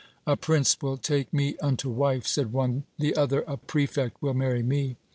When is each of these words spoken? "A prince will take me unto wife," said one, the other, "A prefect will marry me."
"A 0.25 0.35
prince 0.35 0.81
will 0.81 0.97
take 0.97 1.31
me 1.31 1.55
unto 1.59 1.87
wife," 1.87 2.25
said 2.25 2.51
one, 2.51 2.85
the 2.97 3.15
other, 3.15 3.43
"A 3.45 3.55
prefect 3.57 4.19
will 4.19 4.33
marry 4.33 4.63
me." 4.63 4.97